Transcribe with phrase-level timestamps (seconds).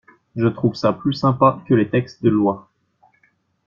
[0.35, 2.71] Je trouve ça plus sympa que les textes de lois.